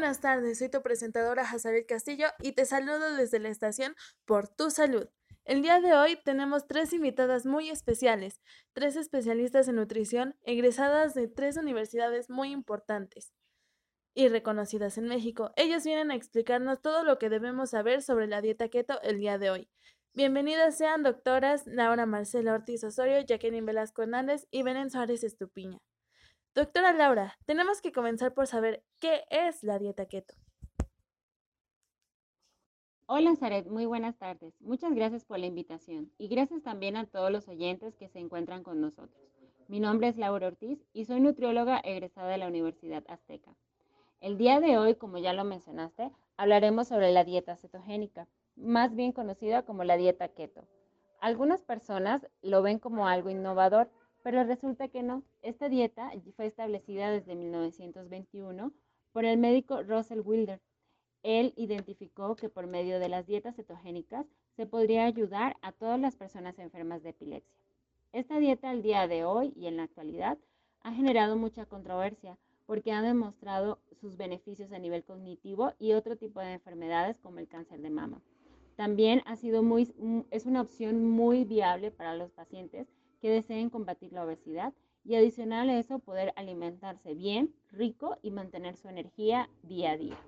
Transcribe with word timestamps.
buenas 0.00 0.20
tardes, 0.22 0.58
soy 0.58 0.70
tu 0.70 0.80
presentadora 0.80 1.42
Hazabel 1.42 1.84
Castillo 1.84 2.28
y 2.40 2.52
te 2.52 2.64
saludo 2.64 3.16
desde 3.16 3.38
la 3.38 3.50
estación 3.50 3.94
Por 4.24 4.48
Tu 4.48 4.70
Salud. 4.70 5.06
El 5.44 5.60
día 5.60 5.78
de 5.78 5.92
hoy 5.92 6.18
tenemos 6.24 6.66
tres 6.66 6.94
invitadas 6.94 7.44
muy 7.44 7.68
especiales, 7.68 8.40
tres 8.72 8.96
especialistas 8.96 9.68
en 9.68 9.76
nutrición 9.76 10.38
egresadas 10.40 11.12
de 11.12 11.28
tres 11.28 11.58
universidades 11.58 12.30
muy 12.30 12.50
importantes 12.50 13.34
y 14.14 14.28
reconocidas 14.28 14.96
en 14.96 15.04
México. 15.04 15.50
Ellas 15.56 15.84
vienen 15.84 16.10
a 16.10 16.14
explicarnos 16.14 16.80
todo 16.80 17.04
lo 17.04 17.18
que 17.18 17.28
debemos 17.28 17.68
saber 17.68 18.00
sobre 18.00 18.26
la 18.26 18.40
dieta 18.40 18.70
keto 18.70 19.02
el 19.02 19.18
día 19.18 19.36
de 19.36 19.50
hoy. 19.50 19.68
Bienvenidas 20.14 20.78
sean 20.78 21.02
doctoras 21.02 21.66
Laura 21.66 22.06
Marcela 22.06 22.54
Ortiz 22.54 22.82
Osorio, 22.84 23.20
Jacqueline 23.20 23.66
Velasco 23.66 24.00
Hernández 24.00 24.46
y 24.50 24.62
Belén 24.62 24.90
Suárez 24.90 25.24
Estupiña. 25.24 25.78
Doctora 26.52 26.92
Laura, 26.92 27.38
tenemos 27.46 27.80
que 27.80 27.92
comenzar 27.92 28.34
por 28.34 28.48
saber 28.48 28.82
qué 28.98 29.22
es 29.30 29.62
la 29.62 29.78
dieta 29.78 30.06
keto. 30.06 30.34
Hola 33.06 33.36
Zaret, 33.36 33.68
muy 33.68 33.86
buenas 33.86 34.18
tardes. 34.18 34.60
Muchas 34.60 34.92
gracias 34.92 35.24
por 35.24 35.38
la 35.38 35.46
invitación 35.46 36.10
y 36.18 36.26
gracias 36.26 36.64
también 36.64 36.96
a 36.96 37.06
todos 37.06 37.30
los 37.30 37.46
oyentes 37.46 37.94
que 37.94 38.08
se 38.08 38.18
encuentran 38.18 38.64
con 38.64 38.80
nosotros. 38.80 39.22
Mi 39.68 39.78
nombre 39.78 40.08
es 40.08 40.16
Laura 40.16 40.48
Ortiz 40.48 40.84
y 40.92 41.04
soy 41.04 41.20
nutrióloga 41.20 41.78
egresada 41.84 42.30
de 42.30 42.38
la 42.38 42.48
Universidad 42.48 43.04
Azteca. 43.06 43.54
El 44.20 44.36
día 44.36 44.58
de 44.58 44.76
hoy, 44.76 44.96
como 44.96 45.18
ya 45.18 45.32
lo 45.32 45.44
mencionaste, 45.44 46.10
hablaremos 46.36 46.88
sobre 46.88 47.12
la 47.12 47.22
dieta 47.22 47.54
cetogénica, 47.54 48.26
más 48.56 48.96
bien 48.96 49.12
conocida 49.12 49.62
como 49.62 49.84
la 49.84 49.96
dieta 49.96 50.26
keto. 50.26 50.66
Algunas 51.20 51.62
personas 51.62 52.26
lo 52.42 52.60
ven 52.62 52.80
como 52.80 53.06
algo 53.06 53.30
innovador, 53.30 53.88
pero 54.22 54.44
resulta 54.44 54.88
que 54.88 55.02
no. 55.02 55.22
Esta 55.42 55.68
dieta 55.68 56.10
fue 56.36 56.46
establecida 56.46 57.10
desde 57.10 57.34
1921 57.34 58.72
por 59.12 59.24
el 59.24 59.38
médico 59.38 59.82
Russell 59.82 60.20
Wilder. 60.24 60.60
Él 61.22 61.52
identificó 61.56 62.36
que 62.36 62.48
por 62.48 62.66
medio 62.66 62.98
de 62.98 63.08
las 63.08 63.26
dietas 63.26 63.56
cetogénicas 63.56 64.26
se 64.56 64.66
podría 64.66 65.04
ayudar 65.04 65.56
a 65.62 65.72
todas 65.72 66.00
las 66.00 66.16
personas 66.16 66.58
enfermas 66.58 67.02
de 67.02 67.10
epilepsia. 67.10 67.60
Esta 68.12 68.38
dieta 68.38 68.70
al 68.70 68.82
día 68.82 69.06
de 69.06 69.24
hoy 69.24 69.52
y 69.56 69.66
en 69.66 69.76
la 69.76 69.84
actualidad 69.84 70.38
ha 70.82 70.92
generado 70.92 71.36
mucha 71.36 71.66
controversia 71.66 72.38
porque 72.66 72.92
ha 72.92 73.02
demostrado 73.02 73.78
sus 74.00 74.16
beneficios 74.16 74.72
a 74.72 74.78
nivel 74.78 75.04
cognitivo 75.04 75.72
y 75.78 75.92
otro 75.92 76.16
tipo 76.16 76.40
de 76.40 76.52
enfermedades 76.52 77.18
como 77.18 77.38
el 77.38 77.48
cáncer 77.48 77.80
de 77.80 77.90
mama. 77.90 78.20
También 78.76 79.22
ha 79.26 79.36
sido 79.36 79.62
muy, 79.62 79.92
es 80.30 80.46
una 80.46 80.62
opción 80.62 81.04
muy 81.04 81.44
viable 81.44 81.90
para 81.90 82.14
los 82.14 82.30
pacientes 82.30 82.88
que 83.20 83.30
deseen 83.30 83.70
combatir 83.70 84.12
la 84.12 84.24
obesidad 84.24 84.72
y 85.04 85.14
adicional 85.14 85.68
a 85.68 85.78
eso 85.78 85.98
poder 85.98 86.32
alimentarse 86.36 87.14
bien, 87.14 87.54
rico 87.70 88.18
y 88.22 88.30
mantener 88.30 88.76
su 88.76 88.88
energía 88.88 89.48
día 89.62 89.92
a 89.92 89.96
día. 89.96 90.18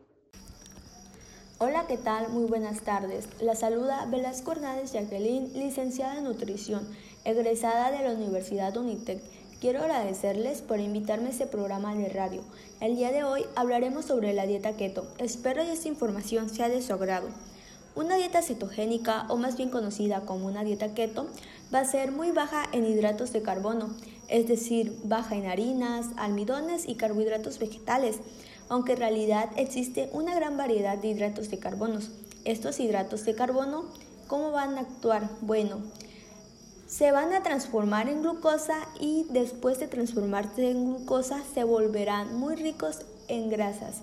Hola, 1.58 1.86
¿qué 1.86 1.96
tal? 1.96 2.28
Muy 2.30 2.46
buenas 2.46 2.82
tardes. 2.82 3.28
La 3.40 3.54
saluda 3.54 4.06
Velasco 4.06 4.52
Hernández 4.52 4.92
Jacqueline, 4.92 5.52
licenciada 5.52 6.18
en 6.18 6.24
nutrición, 6.24 6.86
egresada 7.24 7.90
de 7.90 8.02
la 8.02 8.14
Universidad 8.14 8.76
Unitec. 8.76 9.22
Quiero 9.60 9.78
agradecerles 9.78 10.60
por 10.60 10.80
invitarme 10.80 11.28
a 11.28 11.30
este 11.30 11.46
programa 11.46 11.94
de 11.94 12.08
radio. 12.08 12.42
El 12.80 12.96
día 12.96 13.12
de 13.12 13.22
hoy 13.22 13.44
hablaremos 13.54 14.06
sobre 14.06 14.32
la 14.32 14.44
dieta 14.44 14.76
keto. 14.76 15.06
Espero 15.18 15.62
que 15.62 15.72
esta 15.72 15.86
información 15.86 16.48
sea 16.48 16.68
de 16.68 16.82
su 16.82 16.92
agrado. 16.92 17.28
Una 17.94 18.16
dieta 18.16 18.40
cetogénica, 18.40 19.26
o 19.28 19.36
más 19.36 19.58
bien 19.58 19.68
conocida 19.68 20.22
como 20.22 20.46
una 20.46 20.64
dieta 20.64 20.94
keto, 20.94 21.26
va 21.74 21.80
a 21.80 21.84
ser 21.84 22.10
muy 22.10 22.30
baja 22.30 22.64
en 22.72 22.86
hidratos 22.86 23.34
de 23.34 23.42
carbono, 23.42 23.90
es 24.28 24.48
decir, 24.48 24.98
baja 25.04 25.36
en 25.36 25.44
harinas, 25.44 26.06
almidones 26.16 26.88
y 26.88 26.94
carbohidratos 26.94 27.58
vegetales, 27.58 28.16
aunque 28.70 28.92
en 28.92 28.98
realidad 28.98 29.50
existe 29.56 30.08
una 30.12 30.34
gran 30.34 30.56
variedad 30.56 30.96
de 30.96 31.08
hidratos 31.08 31.50
de 31.50 31.58
carbonos. 31.58 32.10
Estos 32.46 32.80
hidratos 32.80 33.26
de 33.26 33.34
carbono, 33.34 33.84
¿cómo 34.26 34.52
van 34.52 34.78
a 34.78 34.80
actuar? 34.80 35.28
Bueno, 35.42 35.82
se 36.86 37.12
van 37.12 37.34
a 37.34 37.42
transformar 37.42 38.08
en 38.08 38.22
glucosa 38.22 38.88
y 39.00 39.26
después 39.28 39.78
de 39.78 39.88
transformarse 39.88 40.70
en 40.70 40.86
glucosa 40.86 41.42
se 41.52 41.64
volverán 41.64 42.38
muy 42.38 42.56
ricos 42.56 43.00
en 43.28 43.50
grasas. 43.50 44.00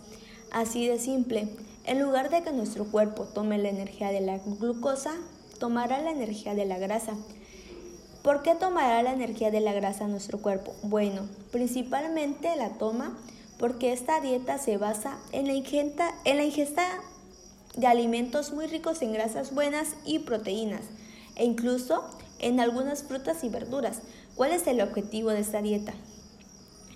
Así 0.52 0.88
de 0.88 1.00
simple. 1.00 1.48
En 1.86 2.02
lugar 2.02 2.30
de 2.30 2.44
que 2.44 2.52
nuestro 2.52 2.86
cuerpo 2.86 3.24
tome 3.24 3.58
la 3.58 3.70
energía 3.70 4.12
de 4.12 4.22
la 4.22 4.38
glucosa, 4.38 5.14
tomará 5.60 6.02
la 6.02 6.12
energía 6.12 6.56
de 6.56 6.66
la 6.66 6.78
grasa. 6.78 7.16
¿Por 8.22 8.42
qué 8.44 8.56
tomará 8.56 9.02
la 9.02 9.14
energía 9.14 9.50
de 9.50 9.62
la 9.62 9.74
grasa 9.74 10.08
nuestro 10.08 10.42
cuerpo? 10.42 10.74
Bueno, 10.84 11.28
principalmente 11.52 12.56
la 12.56 12.78
toma 12.78 13.18
porque 13.58 13.92
esta 13.92 14.22
dieta 14.22 14.58
se 14.58 14.78
basa 14.78 15.18
en 15.32 15.48
la, 15.48 15.54
ingesta, 15.54 16.14
en 16.26 16.38
la 16.38 16.44
ingesta 16.44 16.84
de 17.76 17.88
alimentos 17.88 18.54
muy 18.54 18.68
ricos 18.68 19.02
en 19.02 19.14
grasas 19.14 19.54
buenas 19.54 19.96
y 20.06 20.20
proteínas, 20.20 20.82
e 21.36 21.46
incluso 21.46 22.04
en 22.40 22.60
algunas 22.60 23.04
frutas 23.04 23.44
y 23.44 23.50
verduras. 23.50 24.00
¿Cuál 24.36 24.52
es 24.52 24.66
el 24.68 24.82
objetivo 24.82 25.30
de 25.30 25.42
esta 25.42 25.62
dieta? 25.62 25.94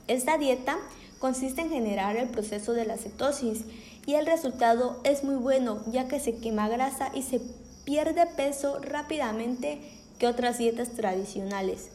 Esta 0.07 0.37
dieta 0.37 0.77
consiste 1.19 1.61
en 1.61 1.69
generar 1.69 2.17
el 2.17 2.29
proceso 2.29 2.73
de 2.73 2.85
la 2.85 2.97
cetosis 2.97 3.63
y 4.05 4.15
el 4.15 4.25
resultado 4.25 4.99
es 5.03 5.23
muy 5.23 5.35
bueno 5.35 5.83
ya 5.91 6.07
que 6.07 6.19
se 6.19 6.37
quema 6.39 6.67
grasa 6.69 7.11
y 7.13 7.23
se 7.23 7.41
pierde 7.85 8.25
peso 8.35 8.79
rápidamente 8.79 9.79
que 10.19 10.27
otras 10.27 10.57
dietas 10.57 10.93
tradicionales. 10.93 11.91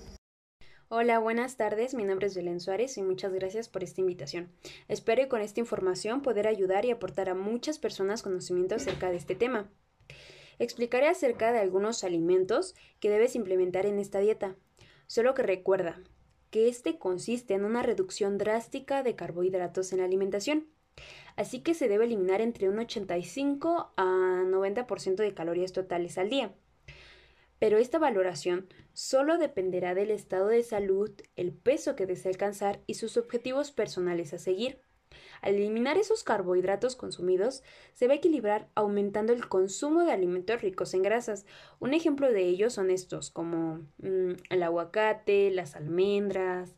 Hola, 0.91 1.19
buenas 1.19 1.57
tardes. 1.57 1.93
Mi 1.93 2.05
nombre 2.05 2.29
es 2.29 2.35
Belén 2.35 2.61
Suárez 2.61 2.97
y 2.97 3.03
muchas 3.03 3.33
gracias 3.33 3.69
por 3.69 3.85
esta 3.85 4.01
invitación. 4.01 4.51
Espero 4.89 5.29
con 5.29 5.43
esta 5.43 5.61
información 5.61 6.23
poder 6.23 6.47
ayudar 6.47 6.87
y 6.87 6.91
aportar 6.91 7.29
a 7.29 7.35
muchas 7.35 7.79
personas 7.79 8.23
conocimiento 8.23 8.75
acerca 8.75 9.11
de 9.11 9.19
este 9.19 9.35
tema. 9.35 9.71
Explicaré 10.59 11.09
acerca 11.09 11.53
de 11.53 11.59
algunos 11.59 12.05
alimentos 12.05 12.75
que 13.01 13.11
debes 13.11 13.37
implementar 13.37 13.85
en 13.85 13.99
esta 13.99 14.19
dieta. 14.19 14.57
Solo 15.07 15.35
que 15.35 15.43
recuerda 15.43 16.01
que 16.51 16.69
este 16.69 16.99
consiste 16.99 17.53
en 17.53 17.65
una 17.65 17.83
reducción 17.83 18.39
drástica 18.39 19.03
de 19.03 19.15
carbohidratos 19.15 19.93
en 19.93 19.99
la 19.99 20.07
alimentación. 20.07 20.69
Así 21.38 21.60
que 21.60 21.75
se 21.75 21.87
debe 21.87 22.06
eliminar 22.06 22.41
entre 22.41 22.69
un 22.69 22.81
85 22.81 23.93
a 23.97 24.43
90% 24.44 25.15
de 25.15 25.34
calorías 25.34 25.72
totales 25.72 26.19
al 26.19 26.31
día. 26.31 26.53
Pero 27.60 27.78
esta 27.78 28.00
valoración 28.00 28.66
solo 28.93 29.38
dependerá 29.38 29.94
del 29.94 30.10
estado 30.10 30.49
de 30.49 30.65
salud, 30.65 31.12
el 31.37 31.53
peso 31.53 31.94
que 31.94 32.06
desea 32.06 32.32
alcanzar 32.32 32.81
y 32.88 32.94
sus 32.94 33.16
objetivos 33.16 33.71
personales 33.71 34.34
a 34.34 34.38
seguir. 34.38 34.81
Al 35.41 35.54
eliminar 35.54 35.97
esos 35.97 36.25
carbohidratos 36.25 36.97
consumidos, 36.97 37.62
se 37.94 38.09
va 38.09 38.15
a 38.15 38.16
equilibrar 38.16 38.69
aumentando 38.75 39.32
el 39.32 39.49
consumo 39.49 40.03
de 40.03 40.10
alimentos 40.10 40.60
ricos 40.60 40.93
en 40.93 41.03
grasas. 41.03 41.47
Un 41.78 41.94
ejemplo 41.94 42.32
de 42.32 42.43
ello 42.47 42.69
son 42.69 42.91
estos, 42.91 43.31
como 43.31 43.87
mm, 43.99 44.32
el 44.50 44.62
aguacate, 44.65 45.53
las 45.53 45.76
almendras, 45.76 46.75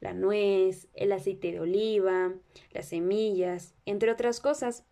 la 0.00 0.14
nuez, 0.14 0.88
el 0.94 1.12
aceite 1.12 1.52
de 1.52 1.60
oliva, 1.60 2.34
las 2.72 2.88
semillas, 2.88 3.74
entre 3.84 4.10
otras 4.10 4.40
cosas. 4.40 4.84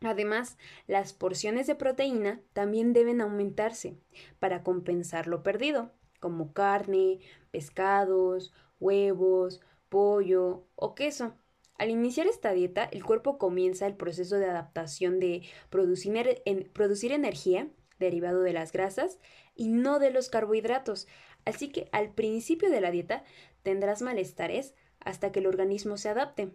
Además, 0.00 0.58
las 0.86 1.12
porciones 1.12 1.66
de 1.66 1.74
proteína 1.74 2.40
también 2.52 2.92
deben 2.92 3.20
aumentarse 3.20 3.98
para 4.38 4.62
compensar 4.62 5.26
lo 5.26 5.42
perdido, 5.42 5.92
como 6.20 6.52
carne, 6.52 7.20
pescados, 7.50 8.52
huevos, 8.80 9.60
pollo 9.88 10.66
o 10.74 10.94
queso. 10.94 11.36
Al 11.78 11.90
iniciar 11.90 12.26
esta 12.26 12.52
dieta, 12.52 12.84
el 12.84 13.04
cuerpo 13.04 13.38
comienza 13.38 13.86
el 13.86 13.96
proceso 13.96 14.36
de 14.36 14.46
adaptación 14.46 15.20
de 15.20 15.42
producir, 15.70 16.42
producir 16.72 17.12
energía 17.12 17.68
derivado 17.98 18.42
de 18.42 18.52
las 18.52 18.72
grasas 18.72 19.18
y 19.54 19.68
no 19.68 19.98
de 19.98 20.10
los 20.10 20.28
carbohidratos. 20.28 21.06
Así 21.44 21.68
que 21.68 21.88
al 21.92 22.12
principio 22.14 22.70
de 22.70 22.80
la 22.80 22.90
dieta 22.90 23.24
tendrás 23.62 24.02
malestares 24.02 24.74
hasta 25.00 25.32
que 25.32 25.40
el 25.40 25.46
organismo 25.46 25.96
se 25.96 26.08
adapte. 26.08 26.50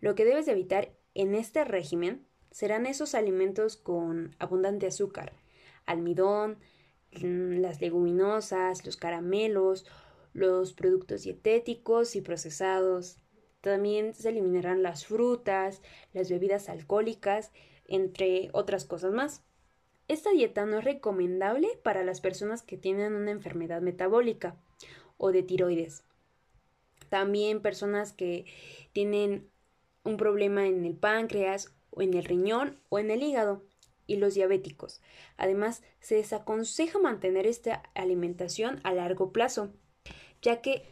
Lo 0.00 0.14
que 0.14 0.24
debes 0.24 0.48
evitar 0.48 0.92
en 1.14 1.34
este 1.34 1.64
régimen 1.64 2.26
serán 2.50 2.86
esos 2.86 3.14
alimentos 3.14 3.76
con 3.76 4.36
abundante 4.38 4.86
azúcar, 4.86 5.32
almidón, 5.86 6.58
mm, 7.12 7.60
las 7.60 7.80
leguminosas, 7.80 8.84
los 8.84 8.96
caramelos, 8.96 9.86
los 10.32 10.72
productos 10.72 11.22
dietéticos 11.22 12.16
y 12.16 12.20
procesados. 12.20 13.18
También 13.60 14.14
se 14.14 14.30
eliminarán 14.30 14.82
las 14.82 15.06
frutas, 15.06 15.82
las 16.12 16.30
bebidas 16.30 16.68
alcohólicas, 16.68 17.52
entre 17.86 18.50
otras 18.52 18.84
cosas 18.84 19.12
más. 19.12 19.42
Esta 20.12 20.30
dieta 20.30 20.66
no 20.66 20.76
es 20.76 20.84
recomendable 20.84 21.70
para 21.82 22.04
las 22.04 22.20
personas 22.20 22.60
que 22.60 22.76
tienen 22.76 23.14
una 23.14 23.30
enfermedad 23.30 23.80
metabólica 23.80 24.56
o 25.16 25.32
de 25.32 25.42
tiroides, 25.42 26.04
también 27.08 27.62
personas 27.62 28.12
que 28.12 28.44
tienen 28.92 29.48
un 30.04 30.18
problema 30.18 30.66
en 30.66 30.84
el 30.84 30.94
páncreas 30.94 31.74
o 31.88 32.02
en 32.02 32.12
el 32.12 32.26
riñón 32.26 32.78
o 32.90 32.98
en 32.98 33.10
el 33.10 33.22
hígado 33.22 33.64
y 34.06 34.16
los 34.16 34.34
diabéticos. 34.34 35.00
Además, 35.38 35.82
se 36.00 36.16
desaconseja 36.16 36.98
mantener 36.98 37.46
esta 37.46 37.82
alimentación 37.94 38.80
a 38.84 38.92
largo 38.92 39.32
plazo, 39.32 39.72
ya 40.42 40.60
que 40.60 40.84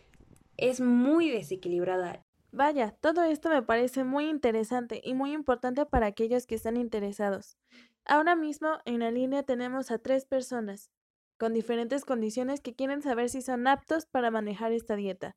es 0.56 0.80
muy 0.80 1.28
desequilibrada 1.28 2.24
Vaya, 2.52 2.96
todo 3.00 3.22
esto 3.22 3.48
me 3.48 3.62
parece 3.62 4.02
muy 4.02 4.28
interesante 4.28 5.00
y 5.04 5.14
muy 5.14 5.32
importante 5.32 5.86
para 5.86 6.06
aquellos 6.06 6.46
que 6.46 6.56
están 6.56 6.76
interesados. 6.76 7.56
Ahora 8.06 8.36
mismo 8.36 8.78
en 8.84 9.00
la 9.00 9.10
línea 9.10 9.42
tenemos 9.42 9.90
a 9.90 9.98
tres 9.98 10.26
personas 10.26 10.90
con 11.38 11.54
diferentes 11.54 12.04
condiciones 12.04 12.60
que 12.60 12.74
quieren 12.74 13.00
saber 13.00 13.30
si 13.30 13.40
son 13.40 13.66
aptos 13.66 14.06
para 14.06 14.30
manejar 14.30 14.72
esta 14.72 14.94
dieta. 14.94 15.36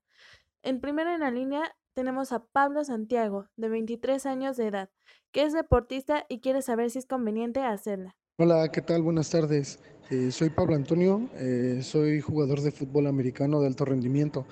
En 0.61 0.81
primero 0.81 1.13
en 1.13 1.21
la 1.21 1.31
línea 1.31 1.75
tenemos 1.93 2.31
a 2.31 2.43
Pablo 2.45 2.83
Santiago, 2.83 3.47
de 3.55 3.69
23 3.69 4.25
años 4.25 4.57
de 4.57 4.67
edad, 4.67 4.89
que 5.31 5.43
es 5.43 5.53
deportista 5.53 6.25
y 6.27 6.39
quiere 6.39 6.61
saber 6.61 6.89
si 6.89 6.99
es 6.99 7.05
conveniente 7.05 7.61
hacerla. 7.61 8.15
Hola, 8.37 8.69
¿qué 8.71 8.81
tal? 8.81 9.01
Buenas 9.03 9.29
tardes. 9.29 9.79
Eh, 10.09 10.31
soy 10.31 10.49
Pablo 10.49 10.75
Antonio, 10.75 11.29
eh, 11.35 11.79
soy 11.81 12.19
jugador 12.19 12.61
de 12.61 12.71
fútbol 12.71 13.07
americano 13.07 13.61
de 13.61 13.67
alto 13.67 13.85
rendimiento. 13.85 14.45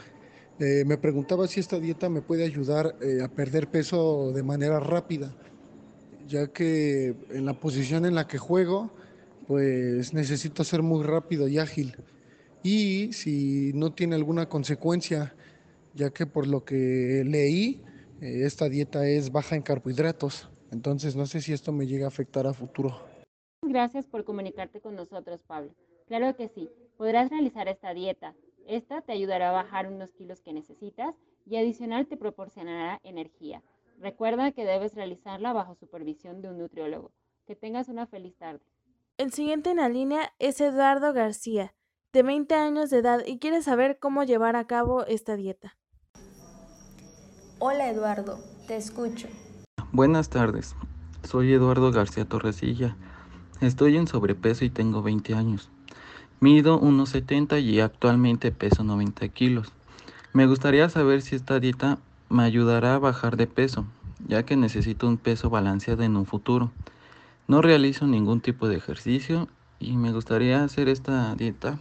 Eh, 0.59 0.83
me 0.85 0.97
preguntaba 0.97 1.47
si 1.47 1.59
esta 1.59 1.79
dieta 1.79 2.07
me 2.07 2.21
puede 2.21 2.45
ayudar 2.45 2.95
a 3.23 3.27
perder 3.27 3.67
peso 3.67 4.31
de 4.31 4.43
manera 4.43 4.79
rápida, 4.79 5.33
ya 6.27 6.47
que 6.47 7.15
en 7.29 7.45
la 7.45 7.53
posición 7.53 8.05
en 8.05 8.15
la 8.15 8.27
que 8.27 8.37
juego, 8.37 8.91
pues 9.47 10.13
necesito 10.13 10.63
ser 10.63 10.81
muy 10.81 11.03
rápido 11.03 11.47
y 11.47 11.57
ágil. 11.57 11.95
Y 12.63 13.11
si 13.13 13.71
no 13.73 13.93
tiene 13.93 14.15
alguna 14.15 14.47
consecuencia, 14.47 15.35
ya 15.93 16.11
que 16.11 16.25
por 16.25 16.47
lo 16.47 16.63
que 16.63 17.23
leí, 17.25 17.81
esta 18.21 18.69
dieta 18.69 19.07
es 19.07 19.31
baja 19.31 19.55
en 19.55 19.61
carbohidratos. 19.61 20.49
Entonces 20.71 21.15
no 21.15 21.25
sé 21.25 21.41
si 21.41 21.53
esto 21.53 21.71
me 21.71 21.87
llega 21.87 22.05
a 22.05 22.09
afectar 22.09 22.47
a 22.47 22.53
futuro. 22.53 23.01
Gracias 23.63 24.05
por 24.05 24.23
comunicarte 24.23 24.79
con 24.79 24.95
nosotros, 24.95 25.41
Pablo. 25.45 25.73
Claro 26.07 26.35
que 26.35 26.47
sí, 26.47 26.69
podrás 26.97 27.29
realizar 27.29 27.67
esta 27.67 27.93
dieta. 27.93 28.35
Esta 28.67 29.01
te 29.01 29.11
ayudará 29.11 29.49
a 29.49 29.53
bajar 29.53 29.91
unos 29.91 30.11
kilos 30.11 30.41
que 30.41 30.53
necesitas 30.53 31.15
y 31.45 31.57
adicional 31.57 32.07
te 32.07 32.15
proporcionará 32.15 32.99
energía. 33.03 33.61
Recuerda 34.01 34.51
que 34.51 34.65
debes 34.65 34.95
realizarla 34.95 35.53
bajo 35.53 35.75
supervisión 35.75 36.41
de 36.41 36.49
un 36.49 36.57
nutriólogo. 36.57 37.11
Que 37.45 37.55
tengas 37.55 37.87
una 37.87 38.07
feliz 38.07 38.35
tarde. 38.35 38.61
El 39.17 39.31
siguiente 39.31 39.69
en 39.69 39.77
la 39.77 39.89
línea 39.89 40.33
es 40.39 40.59
Eduardo 40.59 41.13
García, 41.13 41.75
de 42.11 42.23
20 42.23 42.55
años 42.55 42.89
de 42.89 42.97
edad 42.97 43.21
y 43.25 43.37
quiere 43.37 43.61
saber 43.61 43.99
cómo 43.99 44.23
llevar 44.23 44.55
a 44.55 44.65
cabo 44.65 45.05
esta 45.05 45.35
dieta. 45.35 45.77
Hola 47.59 47.89
Eduardo, 47.89 48.39
te 48.67 48.75
escucho. 48.75 49.27
Buenas 49.91 50.29
tardes, 50.29 50.75
soy 51.23 51.53
Eduardo 51.53 51.91
García 51.91 52.25
Torresilla 52.25 52.97
Estoy 53.61 53.95
en 53.97 54.07
sobrepeso 54.07 54.65
y 54.65 54.71
tengo 54.71 55.03
20 55.03 55.35
años. 55.35 55.69
Mido 56.39 56.81
1,70 56.81 57.61
y 57.61 57.79
actualmente 57.79 58.51
peso 58.51 58.83
90 58.83 59.27
kilos. 59.29 59.71
Me 60.33 60.47
gustaría 60.47 60.89
saber 60.89 61.21
si 61.21 61.35
esta 61.35 61.59
dieta 61.59 61.99
me 62.31 62.43
ayudará 62.43 62.95
a 62.95 62.99
bajar 62.99 63.37
de 63.37 63.47
peso, 63.47 63.85
ya 64.27 64.43
que 64.43 64.55
necesito 64.55 65.07
un 65.07 65.17
peso 65.17 65.49
balanceado 65.49 66.03
en 66.03 66.15
un 66.15 66.25
futuro. 66.25 66.71
No 67.47 67.61
realizo 67.61 68.07
ningún 68.07 68.41
tipo 68.41 68.67
de 68.67 68.77
ejercicio 68.77 69.47
y 69.79 69.97
me 69.97 70.11
gustaría 70.11 70.63
hacer 70.63 70.89
esta 70.89 71.35
dieta 71.35 71.77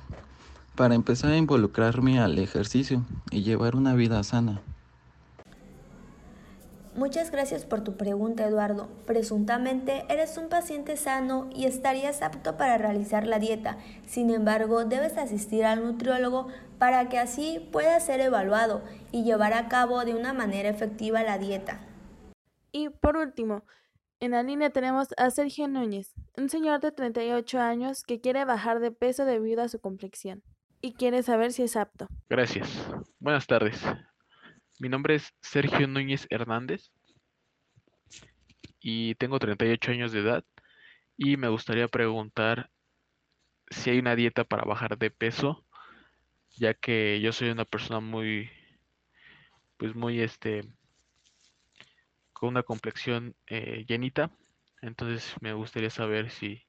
para 0.74 0.94
empezar 0.94 1.32
a 1.32 1.36
involucrarme 1.36 2.20
al 2.20 2.38
ejercicio 2.38 3.04
y 3.30 3.42
llevar 3.42 3.76
una 3.76 3.94
vida 3.94 4.22
sana. 4.24 4.60
Muchas 7.00 7.30
gracias 7.30 7.64
por 7.64 7.82
tu 7.82 7.96
pregunta, 7.96 8.46
Eduardo. 8.46 8.90
Presuntamente 9.06 10.04
eres 10.10 10.36
un 10.36 10.50
paciente 10.50 10.98
sano 10.98 11.48
y 11.50 11.64
estarías 11.64 12.20
apto 12.20 12.58
para 12.58 12.76
realizar 12.76 13.26
la 13.26 13.38
dieta. 13.38 13.78
Sin 14.04 14.28
embargo, 14.28 14.84
debes 14.84 15.16
asistir 15.16 15.64
al 15.64 15.82
nutriólogo 15.82 16.48
para 16.78 17.08
que 17.08 17.18
así 17.18 17.66
puedas 17.72 18.04
ser 18.04 18.20
evaluado 18.20 18.82
y 19.12 19.24
llevar 19.24 19.54
a 19.54 19.68
cabo 19.68 20.04
de 20.04 20.14
una 20.14 20.34
manera 20.34 20.68
efectiva 20.68 21.22
la 21.22 21.38
dieta. 21.38 21.80
Y 22.70 22.90
por 22.90 23.16
último, 23.16 23.64
en 24.20 24.32
la 24.32 24.42
línea 24.42 24.68
tenemos 24.68 25.08
a 25.16 25.30
Sergio 25.30 25.68
Núñez, 25.68 26.12
un 26.36 26.50
señor 26.50 26.80
de 26.80 26.92
38 26.92 27.60
años 27.60 28.02
que 28.02 28.20
quiere 28.20 28.44
bajar 28.44 28.78
de 28.78 28.90
peso 28.90 29.24
debido 29.24 29.62
a 29.62 29.68
su 29.68 29.80
complexión 29.80 30.42
y 30.82 30.92
quiere 30.92 31.22
saber 31.22 31.54
si 31.54 31.62
es 31.62 31.76
apto. 31.76 32.08
Gracias. 32.28 32.68
Buenas 33.20 33.46
tardes. 33.46 33.80
Mi 34.80 34.88
nombre 34.88 35.16
es 35.16 35.34
Sergio 35.42 35.86
Núñez 35.86 36.26
Hernández 36.30 36.90
y 38.80 39.14
tengo 39.16 39.38
38 39.38 39.90
años 39.90 40.10
de 40.10 40.20
edad 40.20 40.42
y 41.18 41.36
me 41.36 41.48
gustaría 41.48 41.86
preguntar 41.86 42.70
si 43.68 43.90
hay 43.90 43.98
una 43.98 44.16
dieta 44.16 44.44
para 44.44 44.64
bajar 44.64 44.96
de 44.96 45.10
peso, 45.10 45.66
ya 46.56 46.72
que 46.72 47.20
yo 47.20 47.30
soy 47.30 47.50
una 47.50 47.66
persona 47.66 48.00
muy, 48.00 48.48
pues 49.76 49.94
muy 49.94 50.22
este, 50.22 50.62
con 52.32 52.48
una 52.48 52.62
complexión 52.62 53.36
eh, 53.48 53.84
llenita, 53.86 54.30
entonces 54.80 55.36
me 55.42 55.52
gustaría 55.52 55.90
saber 55.90 56.30
si, 56.30 56.64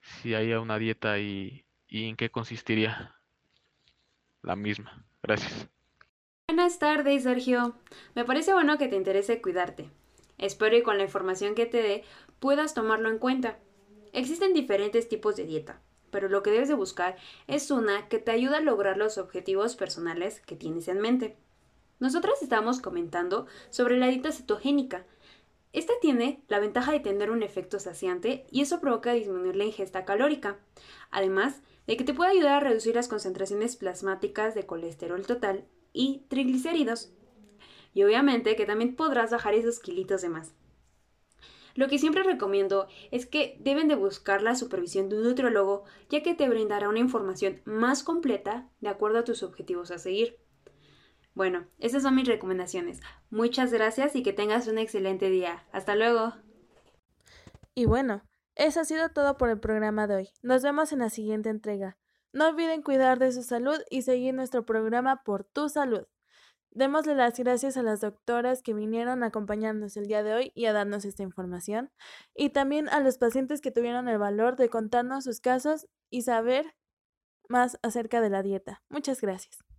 si 0.00 0.32
hay 0.32 0.54
una 0.54 0.78
dieta 0.78 1.18
y, 1.18 1.66
y 1.86 2.08
en 2.08 2.16
qué 2.16 2.30
consistiría 2.30 3.14
la 4.40 4.56
misma. 4.56 5.04
Gracias. 5.22 5.68
Buenas 6.52 6.80
tardes, 6.80 7.22
Sergio. 7.22 7.76
Me 8.16 8.24
parece 8.24 8.52
bueno 8.52 8.76
que 8.76 8.88
te 8.88 8.96
interese 8.96 9.40
cuidarte. 9.40 9.88
Espero 10.36 10.76
y 10.76 10.82
con 10.82 10.98
la 10.98 11.04
información 11.04 11.54
que 11.54 11.64
te 11.64 11.80
dé 11.80 12.02
puedas 12.40 12.74
tomarlo 12.74 13.08
en 13.08 13.18
cuenta. 13.18 13.60
Existen 14.12 14.52
diferentes 14.52 15.08
tipos 15.08 15.36
de 15.36 15.44
dieta, 15.44 15.80
pero 16.10 16.28
lo 16.28 16.42
que 16.42 16.50
debes 16.50 16.66
de 16.66 16.74
buscar 16.74 17.14
es 17.46 17.70
una 17.70 18.08
que 18.08 18.18
te 18.18 18.32
ayude 18.32 18.56
a 18.56 18.60
lograr 18.60 18.96
los 18.96 19.16
objetivos 19.16 19.76
personales 19.76 20.40
que 20.40 20.56
tienes 20.56 20.88
en 20.88 21.00
mente. 21.00 21.36
Nosotras 22.00 22.42
estamos 22.42 22.80
comentando 22.80 23.46
sobre 23.70 23.96
la 23.96 24.08
dieta 24.08 24.32
cetogénica. 24.32 25.06
Esta 25.72 25.92
tiene 26.00 26.42
la 26.48 26.58
ventaja 26.58 26.90
de 26.90 26.98
tener 26.98 27.30
un 27.30 27.44
efecto 27.44 27.78
saciante 27.78 28.44
y 28.50 28.62
eso 28.62 28.80
provoca 28.80 29.12
disminuir 29.12 29.54
la 29.54 29.66
ingesta 29.66 30.04
calórica, 30.04 30.58
además 31.12 31.62
de 31.86 31.96
que 31.96 32.02
te 32.02 32.12
puede 32.12 32.32
ayudar 32.32 32.54
a 32.54 32.68
reducir 32.68 32.96
las 32.96 33.06
concentraciones 33.06 33.76
plasmáticas 33.76 34.56
de 34.56 34.66
colesterol 34.66 35.24
total 35.24 35.64
y 35.92 36.24
triglicéridos. 36.28 37.12
Y 37.92 38.04
obviamente 38.04 38.56
que 38.56 38.66
también 38.66 38.96
podrás 38.96 39.30
bajar 39.30 39.54
esos 39.54 39.80
kilitos 39.80 40.22
de 40.22 40.28
más. 40.28 40.54
Lo 41.74 41.88
que 41.88 41.98
siempre 41.98 42.22
recomiendo 42.22 42.88
es 43.10 43.26
que 43.26 43.56
deben 43.60 43.88
de 43.88 43.94
buscar 43.94 44.42
la 44.42 44.54
supervisión 44.54 45.08
de 45.08 45.16
un 45.16 45.24
nutriólogo 45.24 45.84
ya 46.08 46.22
que 46.22 46.34
te 46.34 46.48
brindará 46.48 46.88
una 46.88 46.98
información 46.98 47.62
más 47.64 48.02
completa 48.02 48.68
de 48.80 48.88
acuerdo 48.88 49.18
a 49.18 49.24
tus 49.24 49.42
objetivos 49.42 49.90
a 49.90 49.98
seguir. 49.98 50.38
Bueno, 51.34 51.66
esas 51.78 52.02
son 52.02 52.16
mis 52.16 52.26
recomendaciones. 52.26 53.00
Muchas 53.30 53.72
gracias 53.72 54.16
y 54.16 54.22
que 54.22 54.32
tengas 54.32 54.66
un 54.66 54.78
excelente 54.78 55.30
día. 55.30 55.64
Hasta 55.72 55.94
luego. 55.94 56.34
Y 57.74 57.86
bueno, 57.86 58.22
eso 58.56 58.80
ha 58.80 58.84
sido 58.84 59.08
todo 59.10 59.36
por 59.36 59.48
el 59.48 59.60
programa 59.60 60.06
de 60.06 60.16
hoy. 60.16 60.28
Nos 60.42 60.62
vemos 60.62 60.92
en 60.92 60.98
la 60.98 61.08
siguiente 61.08 61.48
entrega. 61.48 61.96
No 62.32 62.48
olviden 62.48 62.82
cuidar 62.82 63.18
de 63.18 63.32
su 63.32 63.42
salud 63.42 63.78
y 63.90 64.02
seguir 64.02 64.34
nuestro 64.34 64.64
programa 64.64 65.22
por 65.24 65.44
tu 65.44 65.68
salud. 65.68 66.06
Démosle 66.72 67.16
las 67.16 67.36
gracias 67.36 67.76
a 67.76 67.82
las 67.82 68.00
doctoras 68.00 68.62
que 68.62 68.74
vinieron 68.74 69.22
a 69.22 69.26
acompañarnos 69.26 69.96
el 69.96 70.06
día 70.06 70.22
de 70.22 70.34
hoy 70.34 70.52
y 70.54 70.66
a 70.66 70.72
darnos 70.72 71.04
esta 71.04 71.24
información, 71.24 71.90
y 72.34 72.50
también 72.50 72.88
a 72.88 73.00
los 73.00 73.18
pacientes 73.18 73.60
que 73.60 73.72
tuvieron 73.72 74.08
el 74.08 74.18
valor 74.18 74.54
de 74.54 74.68
contarnos 74.68 75.24
sus 75.24 75.40
casos 75.40 75.88
y 76.10 76.22
saber 76.22 76.76
más 77.48 77.78
acerca 77.82 78.20
de 78.20 78.30
la 78.30 78.42
dieta. 78.42 78.82
Muchas 78.88 79.20
gracias. 79.20 79.69